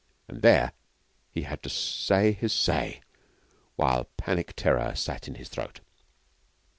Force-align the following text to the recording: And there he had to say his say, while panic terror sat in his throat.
And 0.27 0.41
there 0.41 0.71
he 1.31 1.43
had 1.43 1.61
to 1.61 1.69
say 1.69 2.31
his 2.31 2.51
say, 2.53 3.01
while 3.75 4.05
panic 4.17 4.53
terror 4.55 4.95
sat 4.95 5.27
in 5.27 5.35
his 5.35 5.47
throat. 5.49 5.79